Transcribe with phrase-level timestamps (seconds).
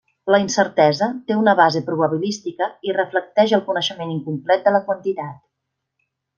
[0.35, 5.41] La incertesa té una base probabilística i reflecteix el coneixement incomplet de la quantitat.